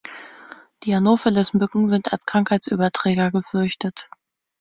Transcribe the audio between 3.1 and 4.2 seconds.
gefürchtet.